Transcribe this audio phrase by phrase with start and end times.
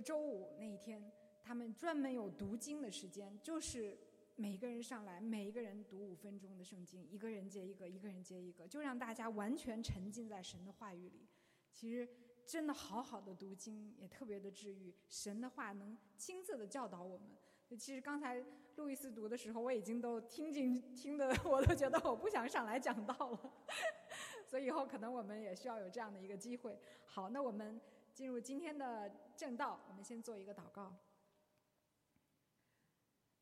[0.00, 1.10] 周五那一天，
[1.42, 3.98] 他们专门有读经的时间，就是
[4.36, 11.26] 每个人上来，每一个人读五分钟的圣经，一个人接一个，一个人接一个，就让大家完全沉浸在神的话语里。
[11.72, 12.08] 其实。
[12.46, 17.30] 真的好好的读经也特别的治愈，神的话能亲自的教导我们。
[17.78, 18.44] 其实刚才
[18.74, 23.52] 路易斯读的时候，我已经都听进听的，我都觉得我不想上来讲道了。
[24.48, 26.76] 所以以后可能我们也需要有这样的一个机会。
[27.04, 27.80] 好，那我们
[28.14, 30.94] 进入今天的正道，我们先做一个祷告。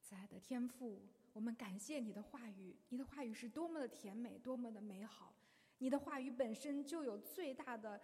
[0.00, 1.02] 慈爱的天父，
[1.32, 5.34] 我们感谢你的话语，你的话语是多么的甜美，多么的美好。
[5.78, 8.00] 你的话语本身就有最大的。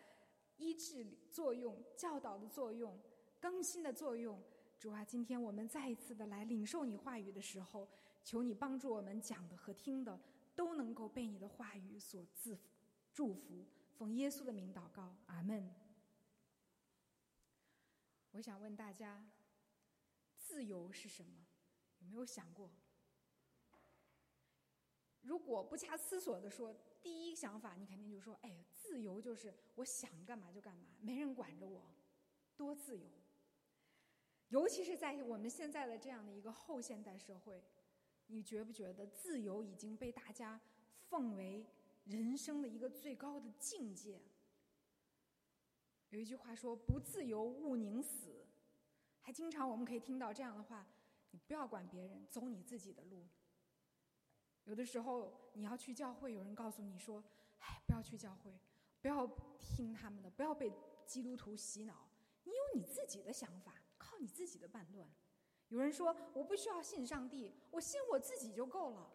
[0.57, 2.97] 医治作用、教导的作用、
[3.41, 4.41] 更新的作用，
[4.79, 7.89] 主啊，今天我们再一次的来领受你话语的时候，
[8.23, 10.17] 求你帮助我们讲的和听的
[10.55, 12.57] 都能够被你的话语所自
[13.13, 13.67] 祝福。
[13.99, 15.69] 奉耶稣的名祷告，阿门。
[18.35, 19.25] 我想问大家，
[20.37, 21.47] 自由是什么？
[22.01, 22.69] 有没有想过？
[25.23, 26.75] 如果不加思索的说。
[27.05, 31.95] 第一想法，你肯定就说：“哎，自由就是我想干嘛就干嘛，没人管着我，
[32.57, 33.07] 多自由。”
[34.49, 37.63] 尤其是在我们现在的这样的一个后现代社会，
[38.29, 40.59] 你觉不觉得自由已经被大家
[41.11, 41.67] 奉为
[42.05, 44.19] 人生的一个最高的境界？
[46.15, 48.47] 有一句话说：“不自由，勿宁死。”
[49.21, 50.87] 还经常我们可以听到这样的话
[51.33, 53.27] ：“你不要管别人，走你自己的路。”
[54.63, 57.23] 有的时候你要去教会，有人告诉你说
[57.59, 58.57] ：“哎，不要去教会，
[59.03, 59.27] 不要
[59.59, 60.73] 听他们的，不要被
[61.05, 62.09] 基督徒洗脑。
[62.45, 65.13] 你有你自己的想法，靠你自己的判断。”
[65.67, 69.11] 有人说：“我不需要信上帝，我信我自己就够了。”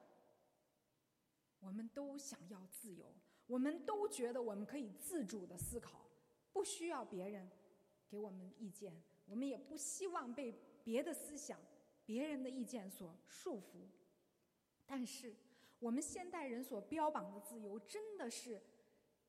[1.61, 3.15] 我们都想要自由，
[3.47, 6.08] 我们都觉得我们可以自主的思考，
[6.59, 7.49] 不需要别人
[8.09, 11.57] 给我们意见，我们也不希望被别的思想、
[12.05, 13.87] 别人的意见所束缚。
[14.85, 15.33] 但是，
[15.79, 18.61] 我们现代人所标榜的自由，真的是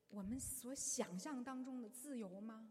[0.08, 2.68] 我们所想象当中的自由吗？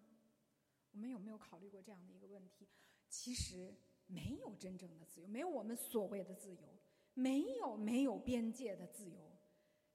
[0.92, 2.68] 我们有没有考虑过这样的一个问题？
[3.08, 3.74] 其实
[4.08, 6.68] 没有真正的自由，没有我们所谓的自由，
[7.14, 9.32] 没有没有边界的自由。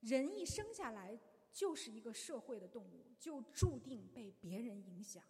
[0.00, 1.20] 人一生下来
[1.54, 5.24] 就是一个社会的动物，就注定被别人影响。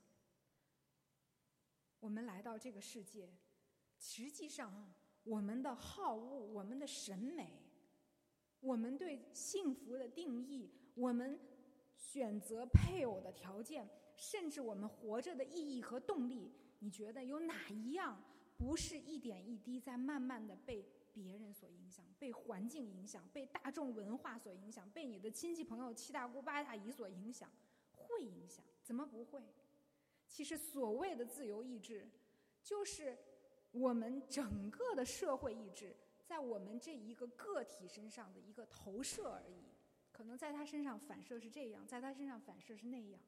[2.00, 3.32] 我们来到这个世界，
[3.96, 4.92] 实际上。
[5.26, 7.58] 我们的好恶，我们的审美，
[8.60, 11.40] 我们对幸福的定义，我们
[11.96, 18.22] 选择配偶的条件，甚至我们活着的意义和动力，你觉得有哪一样
[18.58, 27.50] 不是一点一滴在慢慢的被别人所影响，被环境影响，被大众文化所影响，被你的亲戚朋友七大姑八大姨所影响？
[27.92, 28.62] 会影响？
[28.82, 29.40] 怎么不会？
[30.26, 32.10] 其实所谓的自由意志，
[32.62, 33.16] 就是。
[33.76, 39.64] 我们整个的社会意志，在我们这一个个体身上的一个投射而已。
[40.12, 43.20] 可能在他身上反射是这样，在他身上反射是那样。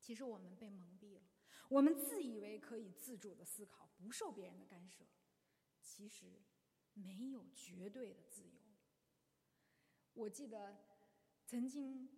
[0.00, 1.22] 其实我们被蒙蔽了，
[1.68, 5.04] 我们自以为可以自主的思考，不受别人的干涉。
[5.80, 6.26] 其实
[7.04, 8.58] 没有绝对的自由。
[10.14, 10.76] 我记得
[11.46, 12.08] 曾经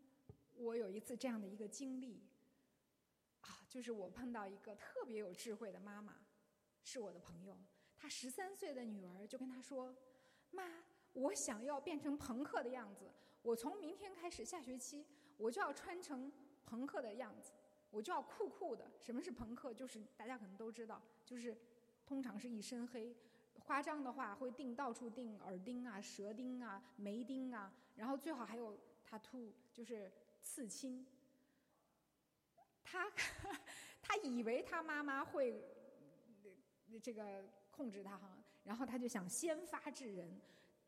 [0.54, 2.22] 我有一次这样的一个经历，
[3.42, 6.16] 啊，就是我碰到一个特别有智慧的妈妈。
[6.82, 7.56] 是我的朋友，
[7.98, 9.94] 她十三岁的女儿就跟她说
[10.50, 10.82] ：“妈，
[11.12, 13.10] 我想要变成朋克的样子。
[13.42, 16.32] 我从明天开始，下学期我就要穿成
[16.64, 17.52] 朋克的样子，
[17.90, 18.90] 我就要酷酷的。
[18.98, 19.74] 什么是朋克？
[19.74, 21.56] 就是大家可能都知道，就是
[22.06, 23.14] 通常是一身黑，
[23.58, 31.06] 夸张的话会钉到处钉耳钉啊、舌钉啊、眉钉啊，然后最好还有 tattoo，就是刺青。
[32.82, 33.10] 他
[34.00, 35.62] 他以为他妈妈会。”
[37.00, 40.40] 这个控制他哈，然后他就想先发制人，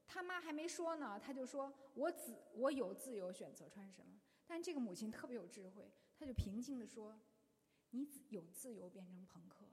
[0.04, 7.16] 他妈还没说呢，他就说：“我自我有自由选择穿什么。”但这个母亲特别有智慧，他就平静的说
[7.90, 9.64] ：“你有自由变成朋克，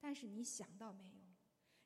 [0.00, 1.19] 但是你想到没有？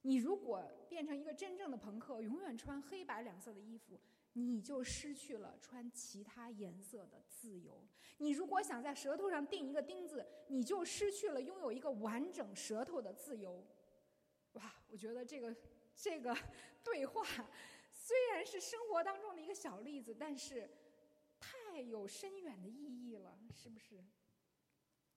[0.07, 3.99] 你如果变成一个真正的朋克，永远穿黑白两色的衣服，
[4.35, 7.83] 你就失去了穿其他颜色的自由。
[8.19, 13.65] 你如果想在舌头上钉一个钉子，你就失去了拥有一个完整舌头的自由。”
[14.53, 15.57] 哇，我觉得这个
[15.97, 16.37] 这个
[16.85, 17.25] 对话
[17.91, 20.71] 虽然是生活当中的一个小例子，但是
[21.41, 24.05] 太有深远的意义了，是不是？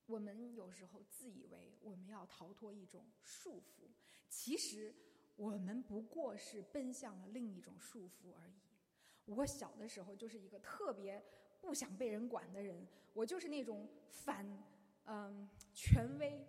[0.06, 3.90] 我们有时候自以为我们要逃脱一种束缚，
[4.30, 4.94] 其实
[5.36, 8.54] 我们不过是奔向了另一种束缚而已。
[9.26, 11.24] 我小的时候就是一个特别
[11.60, 14.46] 不想被人管的人，我就是那种反
[15.06, 16.46] 嗯权威。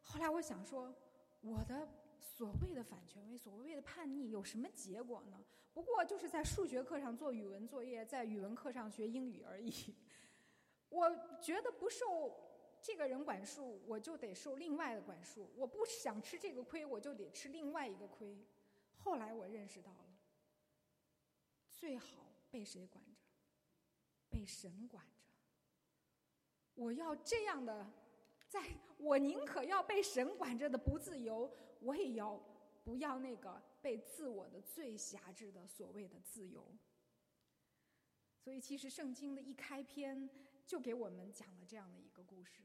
[0.00, 0.94] 后后来我想说，
[1.42, 1.86] 我的
[2.18, 5.44] 所谓的反权威，所谓的叛逆，有什么结果呢？
[5.74, 9.94] 不过就是在数学课上做语文作业，在语文课上学英语而已。
[10.88, 12.34] 我觉得不受
[12.82, 15.50] 这个人管束，我就得受另外的管束。
[15.56, 18.38] 我不想吃这个亏，我就得吃另外一个亏。
[18.98, 20.18] 后来我认识到了，
[21.70, 23.10] 最好被谁管着？
[24.28, 25.22] 被神管着。
[26.74, 27.90] 我要这样的，
[28.48, 28.60] 在
[28.98, 31.50] 我宁可要被神管着的不自由，
[31.80, 32.38] 我也要
[32.84, 36.64] 不要那个被自我的最狭制的所谓的自由。
[38.38, 40.28] 所以，其实圣经的一开篇
[40.64, 42.60] 就给我们讲了这样的一个故事。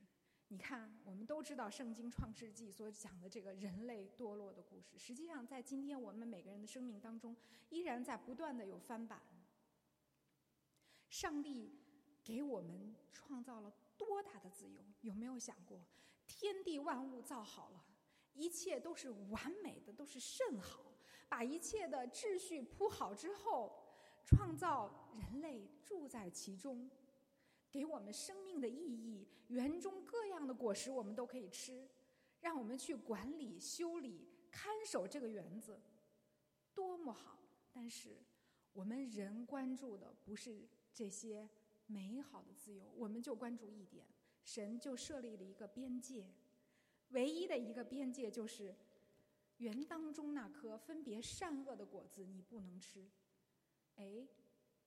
[0.50, 7.34] 你看，我们都知道圣经创世纪所讲的这个人类堕落的故事，实际上在今天我们每个人的生命当中，
[7.70, 9.22] 依然在不断的有翻版。
[11.10, 11.80] 上帝
[12.22, 13.74] 给我们创造了。
[13.98, 14.84] 多大的自由？
[15.00, 15.80] 有没有想过，
[16.28, 17.82] 天地万物造好了，
[18.34, 20.84] 一切都是完美的，都是甚好。
[21.30, 23.72] 把一切的秩序铺好之后，
[24.26, 26.92] 创造人类住在其中，
[27.72, 29.28] 给我们生命的意义。
[29.48, 31.88] 园中各样的果实我们都可以吃，
[32.42, 35.80] 让我们去管理、修理、看守这个园子，
[36.74, 37.40] 多么好！
[37.72, 38.18] 但是
[38.74, 41.50] 我们人关注的不是这些。
[41.88, 44.08] 美好的自由，我们就关注一点，
[44.46, 46.26] 神就设立了一个边界，
[47.10, 48.74] 唯一的一个边界就是
[49.58, 53.12] 园当中那颗分别善恶的果子，你不能吃。
[53.96, 54.26] 哎，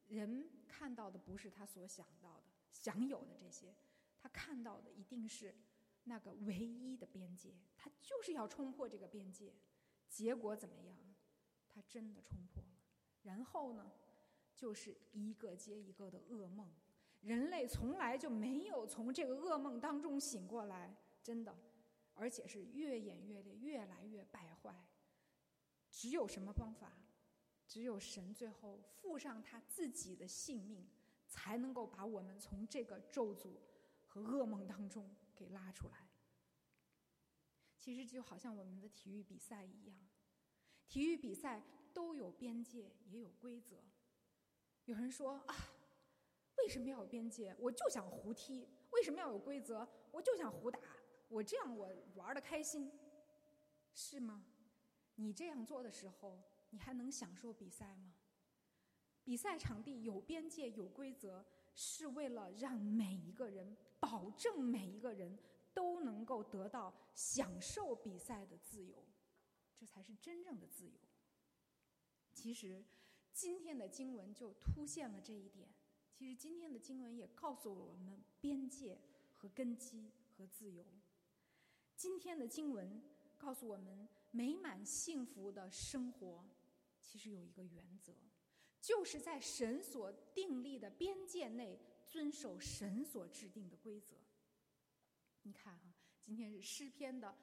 [0.07, 2.44] 人看到的不是他所想到的、
[2.85, 3.75] 享有的这些，
[4.21, 5.55] 他看到的一定是
[6.03, 9.55] 那个唯一的边界，他就是要冲破这个边界。
[10.07, 10.95] 结果怎么样？
[11.71, 12.69] 他真的冲破了。
[13.23, 13.91] 然后呢，
[14.55, 16.71] 就是一个接一个的噩梦。
[17.23, 21.57] 人类从来就没有从这个噩梦当中醒过来，真的，
[22.13, 24.87] 而且是越演越烈，越来越败坏。
[25.89, 26.93] 只有什么方法？
[27.67, 30.87] 只有神最后付上他自己的性命，
[31.26, 33.53] 才能够把我们从这个咒诅
[34.06, 36.09] 和噩梦当中给拉出来。
[37.79, 39.99] 其实就好像我们的体育比赛一样，
[40.88, 41.62] 体育比赛
[41.93, 43.82] 都有边界，也有规则。
[44.85, 45.55] 有人说啊。
[46.59, 47.55] 为什么要有边界？
[47.59, 48.67] 我就想胡踢。
[48.91, 49.87] 为什么要有规则？
[50.12, 50.79] 我就想胡打。
[51.29, 52.91] 我这样我玩的开心，
[53.93, 54.47] 是吗？
[55.17, 58.15] 你这样做的时候，你还能享受比赛吗？
[59.25, 61.44] 比赛场地有边界有规则，
[61.75, 65.37] 是为了让每一个人，保证每一个人
[65.73, 69.03] 都能够得到享受比赛的自由，
[69.75, 71.00] 这才是真正的自由。
[72.35, 72.85] 其实，
[73.32, 75.69] 今天的经文就凸显了这一点。
[76.12, 79.00] 其实今天的经文也告诉了我们边界
[79.35, 80.85] 和根基和自由。
[81.97, 83.03] 今天的经文
[83.38, 86.44] 告诉我们，美满幸福的生活
[87.00, 88.12] 其实有一个原则，
[88.85, 94.15] 就是在神所订立的边界内遵守神所制定的规则。
[95.41, 97.35] 你看哈，今天是诗篇的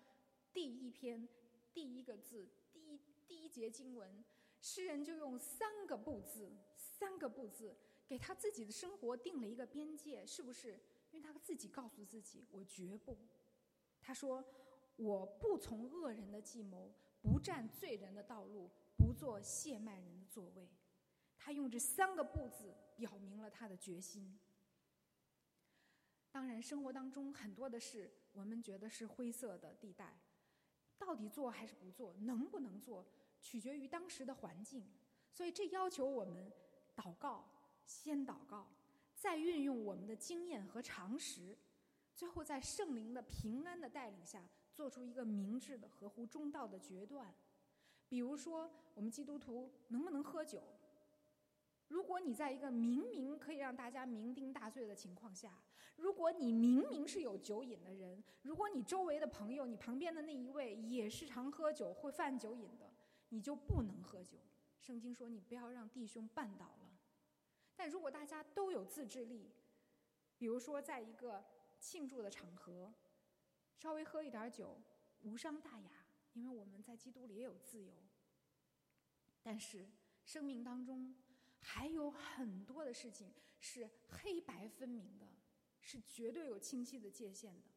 [0.53, 1.27] 第一篇
[1.73, 4.23] 第一个字，第一第一节经文，
[4.59, 7.75] 诗人就用三个不字，三个不字。
[8.05, 10.79] 给他自己的生活定了一个边界，是不是？
[11.09, 13.17] 因为他自己告诉自己：“我绝不。”
[13.99, 14.45] 他说
[14.95, 20.69] ：“我不从恶人的计谋，不占罪人的道路，不做亵慢人的座位。”
[21.43, 24.37] 他用这三个“不”字表明了他的决心。
[26.31, 30.15] 当然，生活当中很多的事，我们觉得是灰色的地带，
[30.99, 33.03] 到底做还是不做，能不能做，
[33.41, 34.85] 取决于当时的环境。
[35.33, 36.51] 所以，这要求我们
[36.95, 37.47] 祷告。
[37.83, 38.71] 先祷告，
[39.15, 41.57] 再运用我们的经验和常识，
[42.15, 47.35] 最后在圣灵的平安的带领下，做出一个明智的、合乎中道的决断。
[48.07, 50.63] 比如说，我们基督徒能不能喝酒？
[51.91, 55.61] 如果你在一个明明可以让大家酩酊大醉的情况下，
[55.97, 62.89] 如果你明明是有酒瘾的人，如果你周围的朋友、你旁边的那一位也是常喝酒、会犯酒瘾的，
[63.27, 64.37] 你就不能喝酒。
[64.79, 66.97] 圣经说，你不要让弟兄绊倒了。
[67.75, 69.51] 但如果大家都有自制力，
[70.37, 71.43] 比如说在一个
[71.77, 72.93] 庆祝的场合，
[73.75, 74.79] 稍微喝一点酒
[75.23, 75.91] 无伤大雅，
[76.31, 77.93] 因为我们在基督里也有自由。
[79.43, 79.89] 但是
[80.23, 81.13] 生命当中
[81.61, 85.27] 还有很多的事情是黑白分明的，
[85.79, 87.69] 是绝对有清晰的界限的。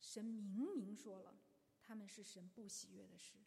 [0.00, 1.38] 神明明说了，
[1.82, 3.38] 他们是神不喜悦的事，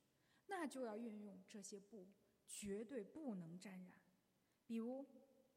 [0.47, 2.07] 那就要运用这些不，
[2.47, 3.93] 绝对不能沾染，
[4.65, 5.05] 比如。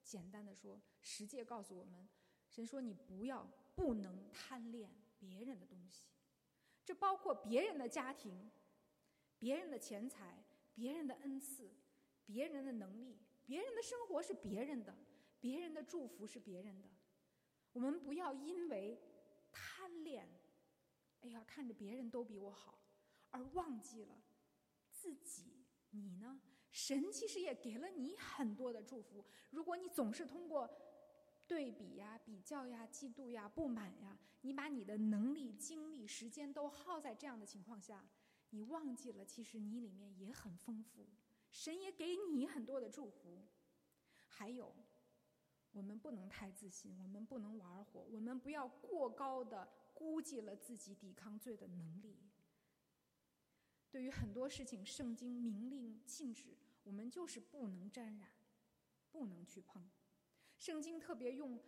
[0.01, 2.09] 简单的说，十诫告诉我们，
[2.49, 6.07] 神说你不要不能贪恋别人的东西，
[6.83, 8.51] 这包括别人的家庭、
[9.39, 10.43] 别人的钱财、
[10.73, 11.71] 别人的恩赐、
[12.25, 13.19] 别人的能力、
[13.49, 14.95] 别人的生活是别人的，
[15.41, 16.89] 别人的祝福是别人的。
[17.73, 19.01] 我们不要因为
[19.51, 20.29] 贪恋，
[21.23, 22.79] 哎呀，看着别人都比我好，
[23.31, 24.23] 而忘记了
[24.91, 25.65] 自己。
[25.89, 26.39] 你呢？
[26.71, 29.25] 神其实也给了你很多的祝福。
[29.49, 30.71] 如果你总是通过
[31.47, 38.07] 对比呀、比较呀、嫉妒呀、不满呀，你把你的能力、精力、时间都耗在这样的情况下，
[38.51, 41.09] 你忘记了其实你里面也很丰富，
[41.51, 43.45] 神也给你很多的祝福。
[44.27, 44.75] 还有。
[45.71, 52.17] 我们不能太自信，我们不能玩火，我们不要过高的估计了自己抵抗罪的能力。
[53.91, 58.31] 对于很多事情，圣经明令禁止，我们就是不能沾染，
[59.13, 59.89] 不能去碰。
[60.57, 61.61] 圣经特别用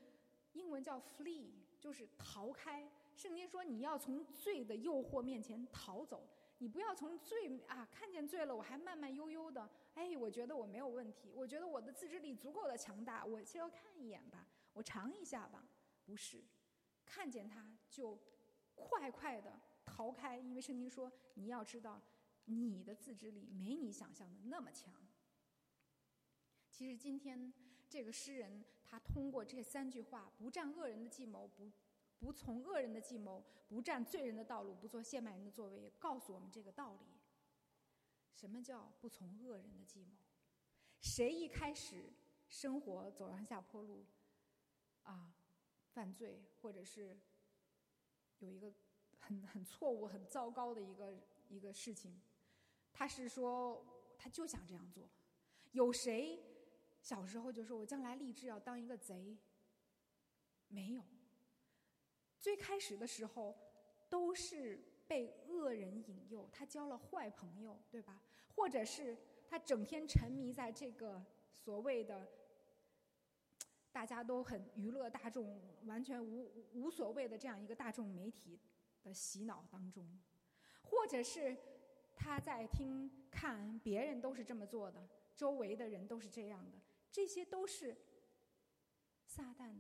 [0.53, 2.91] 英文叫 “flee”，就是逃开。
[3.15, 6.27] 圣经说你要从罪的诱惑面前逃走。
[6.63, 15.67] 你不要从罪啊，看见罪了，我还慢慢悠悠的，哎，我觉得我没有问题，我觉得我的自制力足够的强大，我就要看一眼吧，我尝一下吧，
[16.05, 16.45] 不是，
[17.07, 18.19] 看见他就
[18.75, 21.99] 快快的逃开，因为圣经说你要知道，
[22.45, 24.93] 你的自制力没你想象的那么强。
[26.71, 27.51] 其实今天
[27.89, 31.73] 这个诗人他通过这三句话，不占恶人的计谋，不。
[32.21, 37.07] 不从恶人的计谋，不占罪人的道路，不做陷害人的作为，告诉我们这个道理。
[38.35, 40.13] 什么叫不从恶人的计谋？
[41.01, 42.13] 谁一开始
[42.51, 44.05] 生活走上下坡路，
[45.03, 45.35] 啊，
[45.95, 47.19] 犯罪或者是
[48.39, 48.71] 有一个
[49.19, 52.21] 很很错误、很糟糕的一个一个事情，
[52.93, 53.83] 他是说
[54.19, 55.09] 他就想这样做。
[55.73, 56.39] 有谁
[57.01, 59.39] 小时候就说我将来立志要当一个贼？
[60.69, 61.03] 没有。
[62.41, 63.55] 最开始的时候，
[64.09, 68.23] 都是被恶人引诱，他交了坏朋友，对吧？
[68.57, 69.17] 或者是
[69.47, 71.23] 他整天沉迷在这个
[71.55, 72.27] 所谓的
[73.93, 78.59] 大家都很娱乐大众、完全无无所谓的这样一个大众媒体
[79.03, 80.07] 的洗脑当中，
[80.83, 81.57] 或者是
[82.17, 86.79] 他在听看别人都是这么做的，周围的人都是这样的，
[87.11, 87.97] 这些都是
[89.27, 89.75] 撒旦。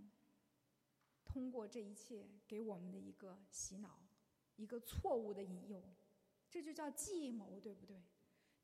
[1.32, 4.02] 通过这一切给我们的一个洗脑，
[4.56, 5.80] 一个错误的引诱，
[6.50, 8.02] 这就叫计谋，对不对？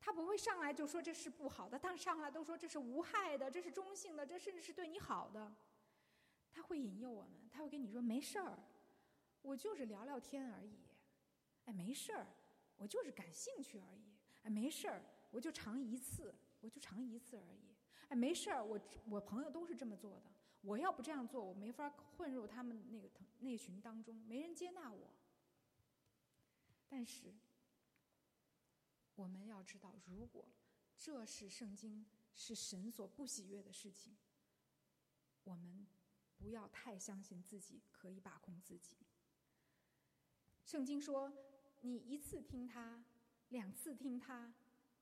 [0.01, 5.55] 他不会上来就说这是不好的，但上来都说这是无害的，这是中性的，这甚至是对你好的。
[6.51, 8.59] 他会引诱我们，他会跟你说没事儿，
[9.41, 10.77] 我就是聊聊天而已。
[11.65, 12.27] 哎，没事儿，
[12.75, 14.11] 我就是感兴趣而已。
[14.43, 17.73] 哎，没事儿，我就尝一次，我就尝一次而已。
[18.09, 18.77] 哎，没事儿，我
[19.09, 20.36] 我朋友都是这么做的。
[20.67, 23.09] 我要不这样做，我没法混入他们那个
[23.39, 25.09] 那群当中，没人接纳我。
[26.89, 27.33] 但是，
[29.15, 30.45] 我们要知道，如果
[30.97, 32.05] 这是圣经
[32.35, 34.17] 是神所不喜悦的事情，
[35.45, 35.87] 我们
[36.37, 38.97] 不要太相信自己可以把控自己。
[40.65, 41.31] 圣经说，
[41.79, 43.05] 你一次听他，
[43.47, 44.53] 两次听他，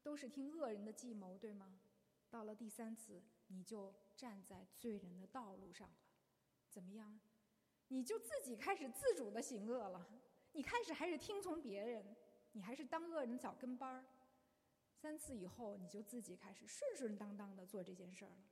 [0.04, 1.80] 都是听恶人的计谋，对吗？
[2.30, 3.94] 到了第三次，你就。
[4.18, 5.98] 站在罪人的道路上了，
[6.70, 7.20] 怎么样？
[7.90, 10.08] 你就自己开始自主的行恶了。
[10.54, 12.16] 你开始还是听从别人，
[12.54, 14.06] 你还是当恶人找跟班儿。
[14.94, 18.48] 三次以后，你就自己开始顺顺当当的做这件事儿了。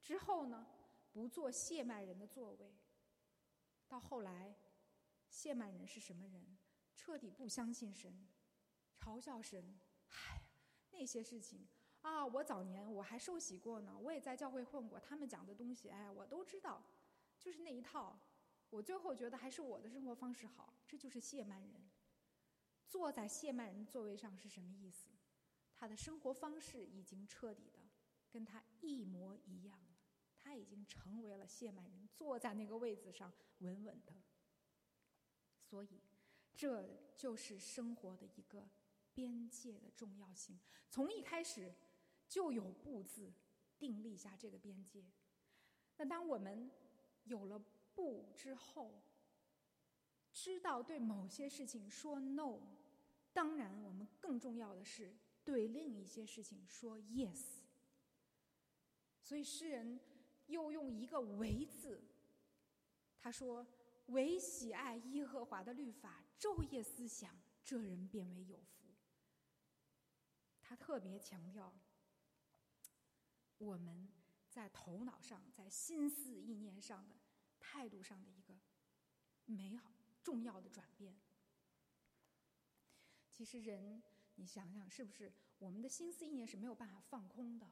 [0.00, 0.66] 之后呢，
[1.12, 2.74] 不做谢曼人的座位。
[3.86, 4.56] 到后来，
[5.28, 6.56] 谢曼人是什么人？
[6.96, 8.26] 彻底不相信神，
[8.96, 9.78] 嘲笑神。
[10.08, 10.42] 唉，
[10.90, 11.68] 那些事情。
[12.02, 16.82] 啊，我早年我还受洗过呢，我也在教会混过，他们讲的东西，哎，我都知道，
[17.38, 18.18] 就是那一套。
[18.70, 21.90] 我最后觉得还是我的生活方式好，这就是谢曼人。
[22.88, 25.10] 坐在谢曼人座位上是什么意思？
[25.76, 27.78] 他的生活方式已经彻底的
[28.30, 29.96] 跟他一模一样了，
[30.34, 34.12] 他已经成为了谢曼人，坐在那个位子上稳稳的。
[35.60, 36.02] 所以，
[36.52, 38.68] 这就是生活的一个
[39.14, 40.58] 边界的重要性。
[40.90, 41.72] 从一开始。
[42.32, 43.30] 就有“不”字，
[43.78, 45.04] 定立下这个边界。
[45.98, 46.70] 那当我们
[47.24, 47.58] 有了
[47.94, 49.02] “不”之后，
[50.32, 52.58] 知道对某些事情说 “no”，
[53.34, 57.58] 当然，我们更重要的是对另一些事情说 “yes”。
[59.20, 60.00] 所以诗人
[60.46, 62.02] 又用一个“唯”字，
[63.18, 63.66] 他说
[64.08, 68.88] ：“唯喜爱耶和华的律法，昼夜思想，这人变为有福。”
[70.62, 71.70] 他特别强调。
[73.62, 74.08] 我们
[74.50, 77.14] 在头脑上、在心思意念上的
[77.60, 78.58] 态度上的一个
[79.46, 79.92] 美好、
[80.22, 81.14] 重要的转变。
[83.30, 84.02] 其实人，
[84.34, 87.66] 你想想，是不是我们的心思意念是没有办法放空的？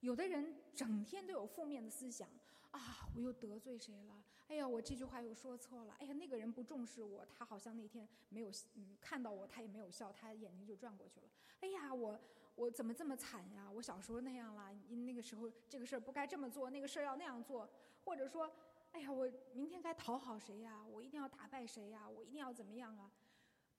[0.00, 2.28] 有的人整天都有负面的思想
[2.70, 4.22] 啊，我又得罪谁了？
[4.48, 5.94] 哎呀，我这句话又说错了。
[5.94, 11.28] 哎呀，那个人不重视我，他好像那天没有嗯看到我，他也没有笑，他眼睛就转过去了。
[11.60, 12.18] 哎呀，我
[12.54, 13.70] 我怎么这么惨呀？
[13.70, 17.68] 我小时候那样啦，那个时候这个事儿不该这么做，那个事儿要那样做，
[18.04, 18.50] 或者说，
[18.92, 20.84] 哎呀，我明天该讨好谁呀？
[20.86, 22.08] 我一定要打败谁呀？
[22.08, 23.10] 我一定要怎么样啊？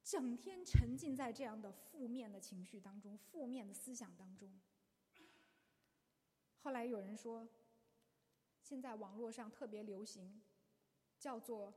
[0.04, 4.60] 整天沉浸在这样的负面的情绪当中，负面的思想当中。
[6.58, 7.48] 后来有人说，
[8.64, 10.42] 现在网络上特别流行，
[11.20, 11.72] 叫做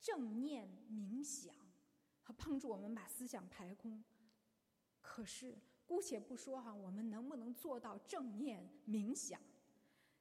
[0.00, 1.54] 正念冥想，
[2.22, 4.02] 和帮助我们把思想排空。
[5.02, 9.40] 可是姑且不说哈，我们能不能做到正念冥想？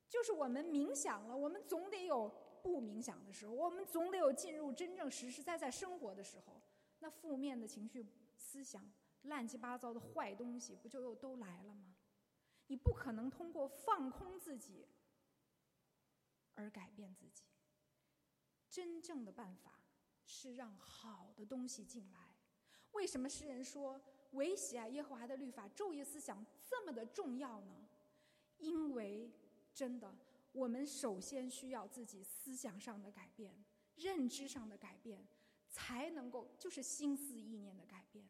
[0.09, 2.31] 就是我们冥想了，我们总得有
[2.63, 6.62] 不冥想的时候，我们总得有进入真正实实在在生活的时候。
[7.00, 8.07] 那负面的情绪、
[8.38, 8.89] 思想、
[9.24, 11.93] 乱七八糟的坏东西，不就又都来了吗？
[12.67, 14.88] 你不可能通过放空自己
[16.55, 17.43] 而改变自己。
[18.69, 19.79] 真正的办法
[20.24, 22.36] 是让好的东西进来。
[22.91, 27.88] 为什么诗人说唯喜爱耶和华的律法、昼夜思想这么的重要呢？
[28.57, 29.31] 因为
[29.74, 30.15] 真的，
[30.51, 33.53] 我们首先需要自己思想上的改变、
[33.96, 35.27] 认知上的改变，
[35.69, 38.27] 才能够就是心思意念的改变。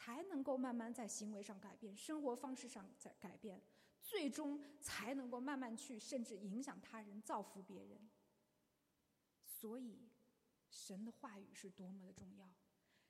[0.00, 3.60] 才能够慢慢在行为上改变，生活方式上在改变，
[4.00, 8.08] 最终才能够慢慢去甚至影响他人、造福别人。
[9.44, 10.08] 所以，
[10.70, 12.48] 神的话语是多么的重要，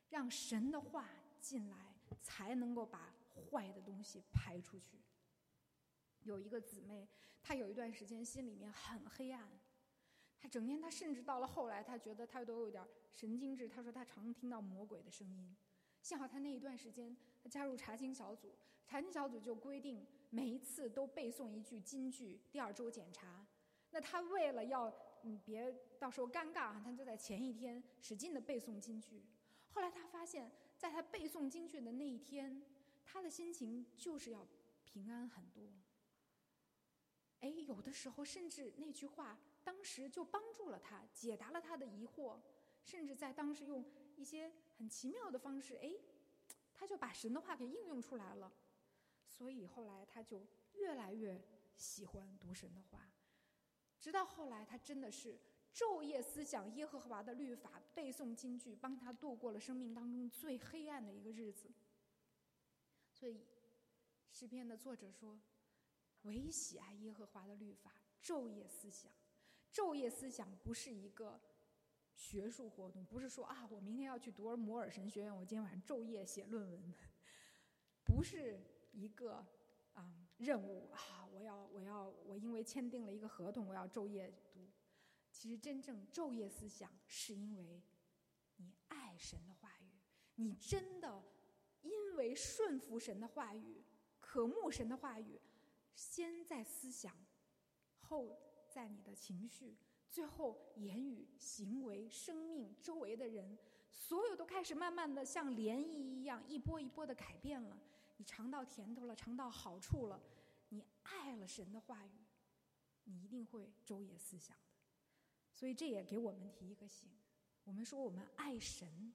[0.09, 1.09] 让神的话
[1.41, 4.99] 进来，才能够把坏的东西排出去。
[6.23, 7.09] 有一个姊妹，
[7.43, 9.49] 她有一段时间心里面很黑暗，
[10.39, 13.69] 她整天，她甚至到了后来，她觉得她都有点神经质。
[13.69, 15.57] 她说她常听到魔鬼的声音。
[16.03, 23.47] 幸好她那一段时间，她加入查经小组，查经小组就规定每一次都背诵一句金句，第二周检查。
[23.91, 24.93] 那她为了要
[25.23, 29.25] 嗯别到时候尴尬，她就在前一天使劲的背诵金句。
[29.71, 32.63] 后来她发现，在他背诵经句的那一天，
[33.05, 34.47] 他的心情就是要
[34.85, 35.63] 平安很多。
[37.41, 42.41] 哎，有的时候甚至那句话当时就帮助了他，解答了他的疑惑，
[42.83, 43.85] 甚至在当时用。
[44.19, 45.95] 一些很奇妙的方式，哎，
[46.75, 48.53] 他就把神的话给应用出来了，
[49.25, 51.41] 所以后来他就越来越
[51.77, 53.09] 喜欢读神的话，
[54.01, 55.39] 直到后来他真的是
[55.79, 61.71] 昼夜思想耶和华的律法，背诵金句，帮他度过了生命当中最黑暗的一个日子。
[63.13, 63.47] 所以
[64.29, 65.41] 诗篇的作者说
[66.23, 69.13] ：“唯喜爱耶和华的律法，昼夜思想。
[69.73, 71.41] 昼夜思想不是一个。”
[72.13, 76.93] 学术活动不是说啊，我明天要去读摩尔神学院，我今天晚上昼夜写论文，
[78.03, 78.61] 不是
[78.91, 79.47] 一个
[79.95, 84.35] 啊任务啊，我要我要我因为签订了一个合同，我要昼夜。
[85.39, 87.81] 其实真正昼夜思想，是因为
[88.57, 89.89] 你爱神的话语，
[90.35, 91.23] 你真的
[91.83, 93.85] 因为顺服神的话语，
[94.19, 95.41] 渴慕神的话语，
[95.95, 97.15] 先在思想，
[98.01, 98.37] 后
[98.69, 99.77] 在你的情绪。
[100.11, 103.57] 最后，言语、行为、生命，周围的人，
[103.93, 107.79] 所有都开始慢慢的像涟漪一样，一波一波的改变了。
[108.17, 110.21] 你尝到甜头了，尝到好处了，
[110.71, 112.11] 你爱了神的话语，
[113.05, 114.57] 你一定会昼夜思想。
[115.59, 117.11] 所以，这也给我们提一个醒：
[117.65, 119.13] 我们说我们爱神，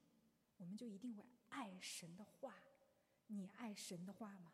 [0.57, 2.53] 我们就一定会爱神的话。
[3.27, 4.51] 你爱神的话吗？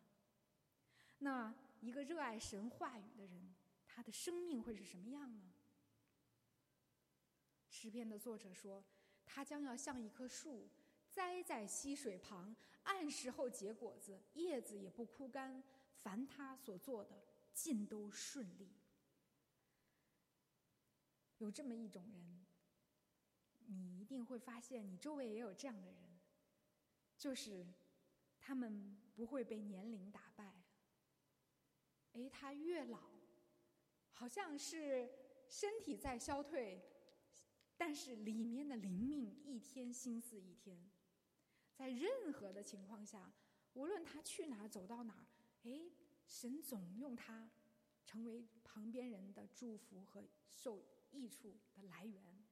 [1.17, 3.55] 那一个热爱神话语的人，
[3.87, 5.51] 他的生命会是什么样呢？
[7.71, 8.85] 诗篇的作者说
[9.25, 10.69] ：“他将要像一棵树，
[11.09, 15.63] 栽在溪水旁，按时候结果子，叶子也不枯干。
[15.95, 17.19] 凡他所做的，
[17.51, 18.69] 尽都顺利。”
[21.39, 22.45] 有这么一种人，
[23.65, 26.19] 你一定会发现，你周围也有这样的人，
[27.17, 27.65] 就是
[28.39, 30.63] 他们不会被年龄打败。
[32.13, 33.09] 哎，他越老，
[34.11, 35.09] 好像是
[35.49, 36.81] 身体在消退。
[37.77, 40.77] 但是里面的灵命一天心思一天，
[41.73, 43.31] 在任何的情况下，
[43.71, 45.25] 无论他去哪儿走到哪儿，
[45.63, 45.89] 哎，
[46.27, 47.49] 神总用他
[48.05, 52.45] 成为旁边人的祝福和受益处的来源。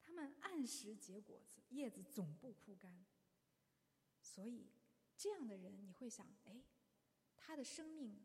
[0.00, 3.04] 他们按时结果子，叶子总不枯干。
[4.20, 4.70] 所以
[5.16, 6.62] 这样的人，你会想，哎，
[7.36, 8.20] 他的生命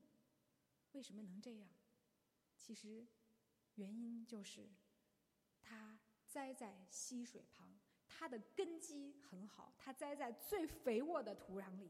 [0.94, 1.70] 为什么能这样？
[2.58, 3.08] 其实
[3.76, 4.70] 原因就是
[5.62, 6.00] 他。
[6.28, 11.90] 栽在溪水旁，他的根基很好，他栽在最肥沃的土壤里。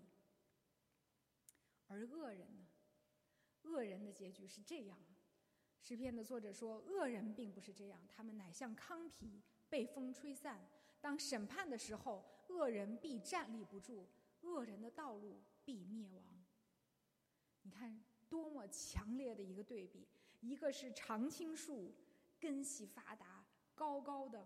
[1.88, 2.68] 而恶人呢？
[3.64, 5.00] 恶人的结局是这样。
[5.86, 10.68] 诗篇的作者说，恶人并不是这样，他们乃像糠皮，被风吹散。
[11.00, 14.10] 当审判的时候，恶人必站立不住，
[14.42, 16.44] 恶人的道路必灭亡。
[17.62, 20.08] 你看，多么强烈的一个对比！
[20.42, 21.94] 一个是常青树，
[22.40, 23.46] 根系发达，
[23.76, 24.44] 高高的，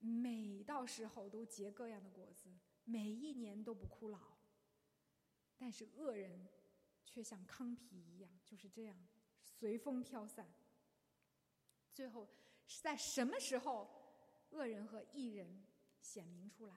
[0.00, 4.18] 每到时候都结各样的果子，每一年都不枯老。
[5.56, 6.48] 但是恶人
[7.04, 8.96] 却像糠皮一样，就是这样
[9.42, 10.52] 随风飘散。
[11.92, 12.28] 最后
[12.66, 13.88] 是在什么时候，
[14.50, 15.64] 恶人和义人
[16.00, 16.74] 显明出来？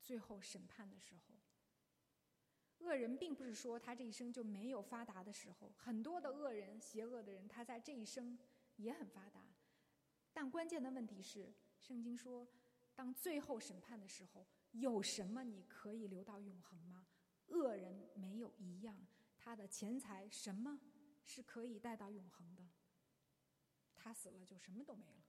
[0.00, 1.34] 最后审判的时候，
[2.78, 8.38] 恶人并不是说他这一生就没有发达的时候，很多的恶人、邪恶的人，他在这一生
[8.76, 9.44] 也很发达。
[10.32, 12.48] 但关键的问题是，圣经说，
[12.94, 17.06] 当最后审判的时候，有什么你可以留到永恒吗？
[17.48, 20.80] 恶人没有一样，他的钱财什么
[21.28, 22.66] 是可以带到永恒的？
[23.94, 25.24] 他死了就什么都没了。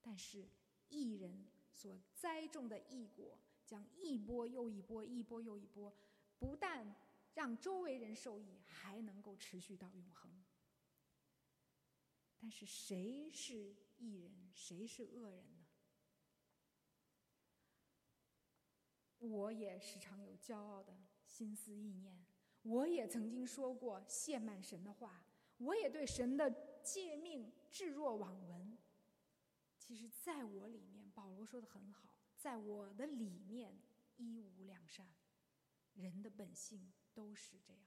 [0.00, 0.48] 但是
[0.88, 5.94] 义人所栽种的异果，将一波又一波，一波又一波，
[6.38, 6.96] 不但
[7.34, 10.42] 让周围人受益，还能够持续到永恒。
[12.40, 15.66] 但是谁是义人，谁是恶人呢？
[19.18, 20.96] 我也时常有骄傲的
[21.26, 22.24] 心思意念，
[22.62, 25.22] 我也曾经说过亵慢神的话，
[25.58, 26.50] 我也对神的
[26.82, 28.76] 诫命置若罔闻。
[29.78, 33.78] 其实，在我里面，保罗说的很好，在我的里面
[34.16, 35.06] 一无两善，
[35.94, 37.82] 人的本性都是这样。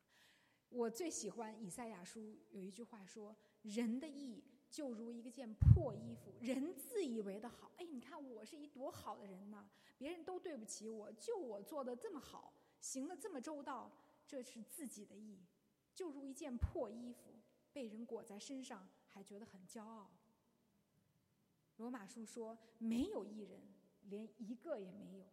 [0.70, 13.92] 我最喜欢以赛亚书有一句话说：“人的义。”就如一个件破衣服，人自以为的好，哎，你看我是一多好的人呢，别人都对不起我，就我做的这么好，行的这么周到，
[14.26, 15.46] 这是自己的义。
[15.94, 17.40] 就如一件破衣服
[17.74, 20.12] 被人裹在身上，还觉得很骄傲。
[21.78, 23.62] 罗马书说，没有一人，
[24.04, 25.26] 连一个也没有，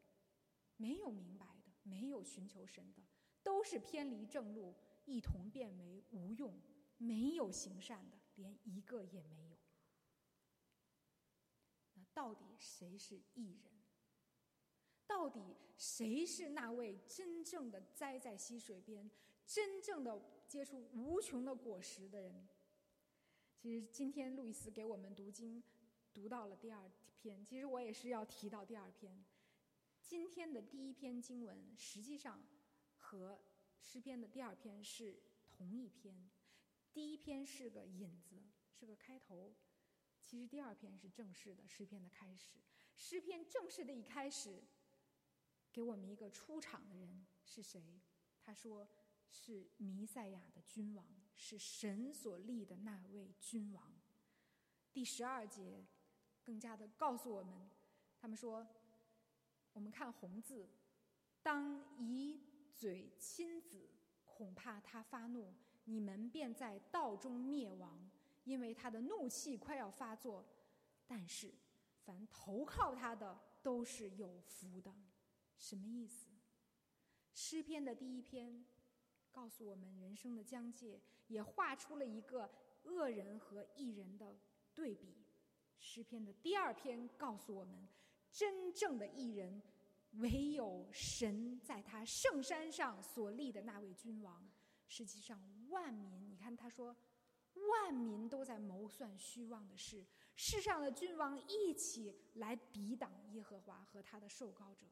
[0.76, 3.02] 没有明白的，没有寻求神的，
[3.42, 4.74] 都是偏离正路，
[5.04, 6.60] 一同变为无用，
[6.96, 8.18] 没有行善的。
[8.36, 9.58] 连一个也没有。
[11.94, 13.77] 那到底谁是艺人？
[15.08, 19.10] 到底谁是那位真正的栽在溪水边、
[19.46, 22.46] 真正的结出无穷的果实的人？
[23.56, 25.62] 其实今天路易斯给我们读经，
[26.12, 27.44] 读到了第二篇。
[27.44, 29.24] 其实我也是要提到第二篇。
[30.02, 32.40] 今天的第一篇经文实际上
[32.96, 33.40] 和
[33.80, 35.18] 诗篇的第二篇是
[35.50, 36.30] 同一篇。
[36.92, 38.36] 第一篇是个引子，
[38.70, 39.54] 是个开头。
[40.24, 42.58] 其实第二篇是正式的诗篇的开始。
[42.94, 44.62] 诗篇正式的一开始，
[45.72, 48.00] 给我们一个出场的人是谁？
[48.40, 48.88] 他说
[49.30, 53.92] 是弥赛亚的君王，是神所立的那位君王。
[54.92, 55.84] 第十二节
[56.42, 57.70] 更加的告诉我们，
[58.18, 58.66] 他们说，
[59.72, 60.68] 我们看红字，
[61.42, 62.40] 当以
[62.74, 63.90] 嘴亲子，
[64.24, 65.52] 恐怕他发怒。
[65.84, 68.10] 你们便在道中灭亡，
[68.44, 70.44] 因为他的怒气快要发作。
[71.06, 71.54] 但是，
[72.04, 74.94] 凡投靠他的都是有福的。
[75.58, 76.28] 什么意思？
[77.34, 78.64] 诗篇的第一篇
[79.30, 82.50] 告诉我们人生的疆界，也画出了一个
[82.84, 84.38] 恶人和义人的
[84.74, 85.14] 对比。
[85.78, 87.88] 诗篇的第二篇告诉我们，
[88.32, 89.62] 真正的义人，
[90.14, 94.50] 唯有神在他圣山上所立的那位君王。
[94.86, 96.96] 实际上，万民，你看他说，
[97.70, 104.86] 万民都在谋算虚妄的事，世上的君王一起来抵挡耶和华和他的受膏者。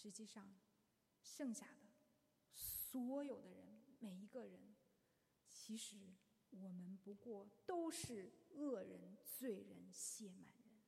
[0.00, 0.54] 实际上，
[1.20, 1.88] 剩下的
[2.54, 4.76] 所有的人，每一个人，
[5.50, 5.96] 其实
[6.50, 10.78] 我们不过都是恶人、罪人、亵满人。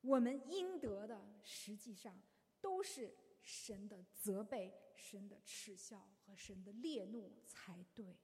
[0.00, 2.22] 我们应得的，实际上
[2.60, 3.14] 都是。
[3.48, 8.18] 神的责备、神的耻笑和神的烈怒才对。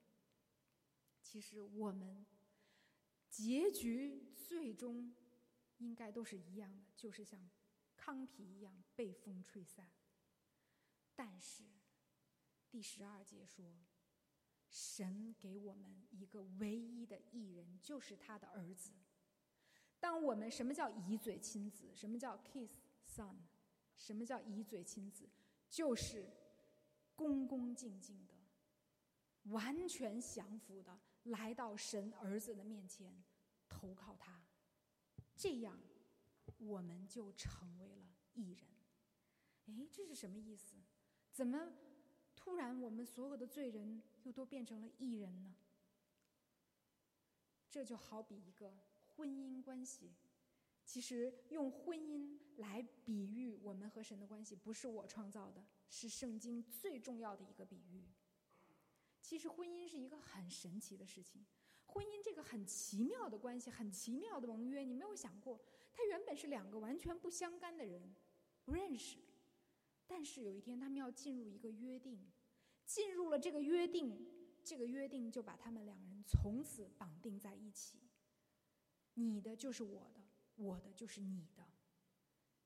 [1.21, 2.25] 其实我们
[3.29, 5.15] 结局最终
[5.77, 7.49] 应该都是一样的，就是像
[8.05, 9.89] 糠皮一样被风吹散。
[11.15, 11.63] 但是
[12.69, 13.85] 第十二节说，
[14.69, 18.91] 神给我们一个唯一的艺人，就是他的儿子。
[19.99, 21.95] 当我们什么叫以嘴亲子？
[21.95, 23.37] 什么叫 kiss son？
[23.95, 25.29] 什么叫以嘴亲子？
[25.69, 26.29] 就是
[27.15, 28.33] 恭恭敬敬的、
[29.43, 33.23] 完全降服的来到神儿子的面前，
[33.69, 34.43] 投靠他，
[35.35, 35.79] 这样
[36.57, 38.67] 我们就成为了艺人。
[39.65, 40.75] 哎，这是什么意思？
[41.31, 41.73] 怎么
[42.35, 45.55] 突然我们所有的罪人又都变成了艺人呢？
[47.69, 48.77] 这就好比一个
[49.07, 50.11] 婚姻关系。
[50.85, 58.03] 其实用婚姻来比喻我们和神的关系，不是我创造的，是圣经最重要的一个比喻。
[59.21, 61.45] 其实婚姻是一个很神奇的事情，
[61.85, 65.57] 婚姻这个很奇妙的关系，很奇妙的盟约，你没有想过，
[65.93, 68.13] 他原本是两个完全不相干的人，
[68.65, 69.19] 不认识，
[70.07, 72.19] 但是有一天他们要进入一个约定，
[72.85, 74.27] 进入了这个约定，
[74.63, 77.99] 这个约定就把他们两人从此绑定在一起，
[79.13, 80.21] 你的就是我的，
[80.55, 81.63] 我的就是你的。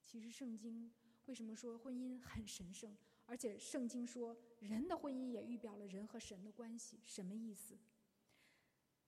[0.04, 0.92] 其实圣经
[1.26, 2.98] 为什么说婚姻很神圣？
[3.26, 7.02] 而且圣经说，人的婚姻也预表了人和神的关系。
[7.04, 7.78] 什么意思？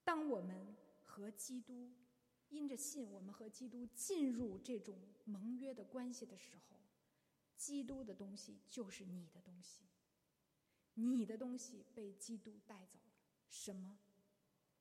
[0.04, 1.90] 当我们和基督
[2.50, 6.78] 因着信，我们和基督进入这种盟约的关系的时候，
[7.56, 9.84] 基督的东西就是你的东西，
[10.96, 13.14] 你的东西被基督带走了。
[13.50, 13.98] 什么？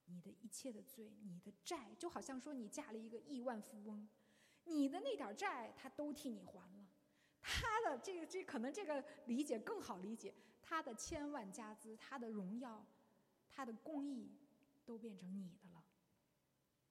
[0.06, 4.08] 你的一切的罪，你的债，就好像说你嫁了一个亿万富翁，
[4.64, 6.88] 你的那点债他都替你还了。
[7.42, 12.82] 他的这个这可能这个理解更好理解，他的千万家资，他的荣耀，
[13.50, 14.30] 他的公义，
[14.86, 15.84] 都变成你的了。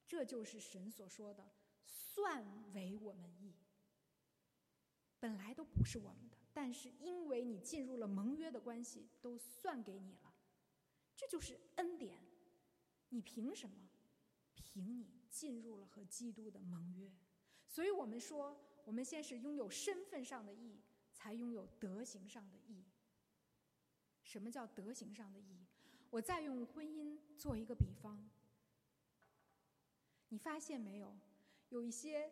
[0.07, 1.51] 这就是神所说的
[1.83, 3.53] “算为我们义”。
[5.19, 10.33] 本来都不是我们的，但是因为你进入了盟约的关系，都算给你了。
[11.15, 12.23] 这就是恩典。
[13.09, 13.89] 你凭什么？
[14.55, 17.11] 凭你进入了和基督的盟约。
[17.67, 18.63] 所以我们说。
[18.87, 20.79] 我们先是拥有身份上的义，
[21.11, 22.85] 才拥有德行上的义。
[24.23, 25.67] 什么叫德行上的义？
[26.09, 28.29] 我再用婚姻做一个比方。
[30.29, 31.17] 你发现没有，
[31.69, 32.31] 有一些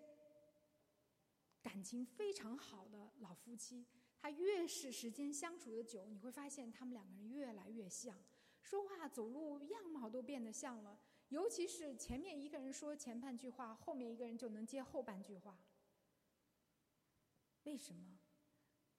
[1.61, 3.85] 感情非常好的老夫妻，
[4.19, 8.21] 他越是时间相处的久，你会发现他们两个人越来越像，
[8.61, 10.99] 说话走路样貌都变得像了。
[11.29, 15.57] 尤其是前面一个人说前半句话，后面一个人就能接后半句话。
[17.63, 18.19] 为什么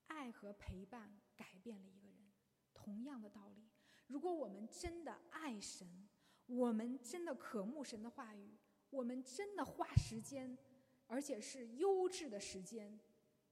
[0.09, 2.33] 爱和陪伴改变了一个人？
[2.75, 3.69] 同样的道理，
[4.07, 6.09] 如果我们真的爱神，
[6.47, 8.57] 我们真的渴慕神的话语，
[8.97, 10.57] 我们真的花时间，
[11.07, 12.99] 而且是优质的时间，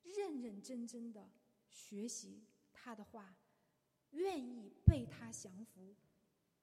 [0.02, 1.30] 认认真真的
[1.68, 3.37] 学习他的话，
[4.12, 5.94] 愿意被他降服，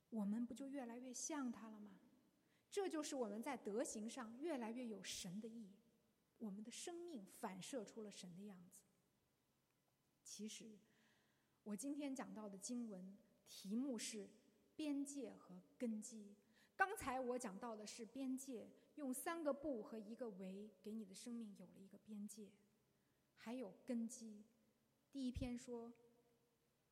[0.10, 2.00] 我们不就越来越像他了吗？
[2.72, 5.76] 这就是我们在德行上越来越有神的意义。
[6.40, 8.80] 我们的生命反射出了神的样子。
[10.24, 10.80] 其实，
[11.64, 13.16] 我今天讲到的经文
[13.48, 14.28] 题目是
[14.76, 16.34] “边界和根基”。
[16.82, 22.52] 刚才我讲到的是边界，用三个不和一个为，给你的生命有了一个边界。
[23.36, 24.44] 还有根基。
[25.12, 25.94] 第一篇说，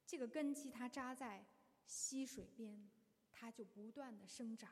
[0.06, 1.44] 这个根基它扎在
[1.88, 2.88] 溪水边，
[3.32, 4.72] 它就不断的生长。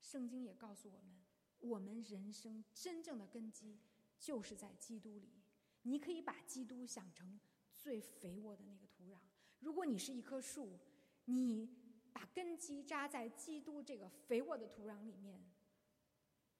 [0.00, 1.22] 圣经也告诉我们。
[1.60, 3.78] 我们人生真正的根基
[4.18, 5.42] 就是在基督里。
[5.82, 7.38] 你可以把基督想成
[7.76, 9.18] 最肥沃的那个土壤。
[9.58, 10.80] 如果你是一棵树，
[11.26, 11.81] 你
[12.12, 15.42] 把根基扎在基督这个肥沃的土壤里面，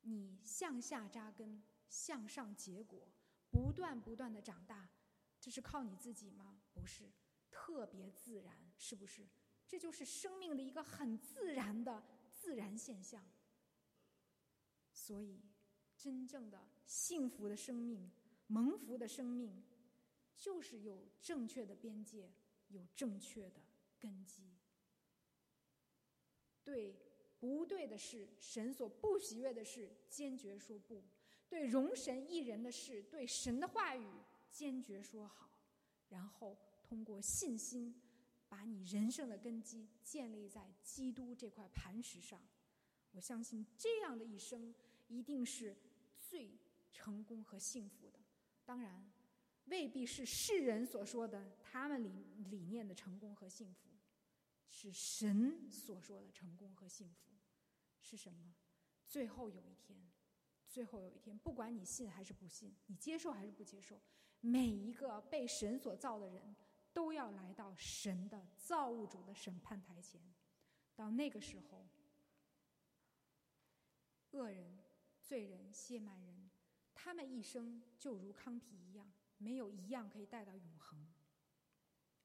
[0.00, 3.08] 你向下扎根，向上结果，
[3.50, 4.88] 不断不断的长大，
[5.38, 6.60] 这是靠你自己吗？
[6.72, 7.12] 不是，
[7.50, 9.28] 特别自然，是不是？
[9.68, 13.24] 这就是生命的一个很自然的自然现象。
[14.92, 15.40] 所以，
[15.96, 18.10] 真正的幸福的生命、
[18.46, 19.62] 蒙福的生命，
[20.36, 22.32] 就是有正确的边界，
[22.68, 23.60] 有正确的
[23.98, 24.42] 根基。
[26.64, 26.94] 对
[27.38, 31.03] 不对的事，神所不喜悦的事，坚决说不；
[31.48, 34.07] 对容神一人的事，对神的话语，
[34.51, 35.51] 坚决说好。
[36.09, 37.94] 然后通过信心，
[38.48, 42.40] 把你人生的根基建立在基督这块磐石上。
[43.12, 44.75] 我相信这样的一生。
[45.09, 45.77] 一定是
[46.16, 46.59] 最
[46.90, 48.18] 成功和幸福的，
[48.64, 49.12] 当然
[49.66, 53.90] 未必是世人所说的他们理理念的成功和幸福，
[54.74, 57.30] 是神所说的成功和幸福
[58.00, 58.54] 是什么？
[59.06, 60.11] 最后有一天，
[60.66, 64.00] 最后有一天，不管你信还是不信，你接受还是不接受，
[64.40, 66.56] 每一个被神所造的人
[66.92, 70.20] 都要来到神的造物主的审判台前。
[70.96, 71.87] 到那个时候，
[74.30, 74.78] 恶人。
[75.20, 76.50] 罪人、谢曼人，
[76.92, 81.06] 他们一生就如糠皮一样，没有一样可以带到永恒。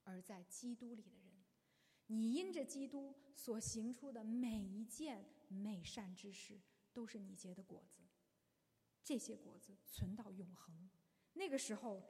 [0.04, 1.27] 而在基督里的人，
[2.08, 6.60] 你因着基督所行出的每一件美善之事，
[6.94, 8.02] 都是你结的果子。
[9.04, 10.90] 这些果子存到永恒。
[11.34, 12.04] 那个时候，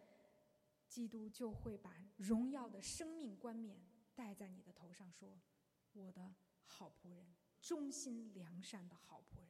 [0.87, 3.79] 基督就会把荣耀的生命冠冕
[4.15, 5.39] 戴在你的头上，说
[5.93, 6.33] ：“我的
[6.63, 9.49] 好仆人，忠心良善的好仆人。”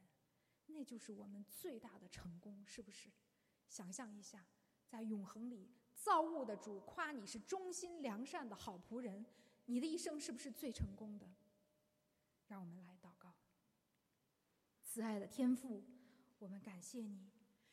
[0.67, 3.09] 那就是我们最大的成功，是不是？
[3.69, 4.45] 想象一下，
[4.87, 9.25] 在永恒里造物的主夸你是忠心良善的好仆人，
[9.67, 11.25] 你的一生是不是最成功的？
[12.47, 13.33] 让我们来祷告。
[14.81, 15.83] 慈爱的天父，
[16.39, 17.29] 我们感谢你，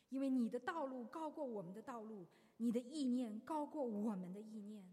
[0.08, 2.26] 因为你的道路高过我们的道路，
[2.56, 4.84] 你的意念高过我们的意念，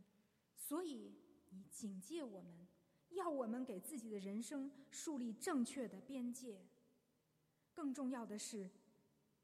[0.55, 1.15] 所以
[1.49, 2.67] 你警戒我们，
[3.09, 6.63] 要我们给自己的人生树立正确的边界。
[7.73, 8.69] 更重要的是，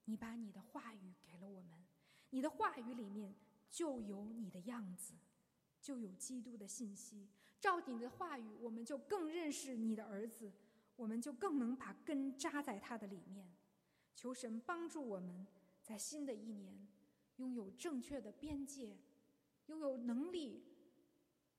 [0.06, 1.84] 你把你的话语给了我们，
[2.30, 3.36] 你的话语里面
[3.72, 5.16] 就有你的样子，
[5.82, 7.28] 就有基督的信息。
[7.60, 10.52] 照你的话语，我们就更认识你的儿子，
[10.96, 13.52] 我们就更能把根扎在他的里面。
[14.16, 15.46] 求神帮助我们
[15.82, 16.88] 在新的一年
[17.38, 18.98] 拥有正确的边界，
[19.68, 20.64] 拥有能力、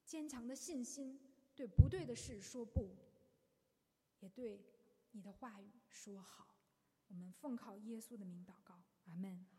[0.04, 1.20] 坚强的信心，
[1.54, 2.90] 对不对的事说不，
[4.20, 4.64] 也对
[5.12, 6.46] 你的话语说好。
[7.08, 9.57] 我们奉靠耶稣的名祷告，阿门。